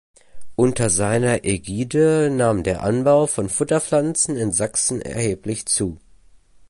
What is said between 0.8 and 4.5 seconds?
seiner Ägide nahm der Anbau von Futterpflanzen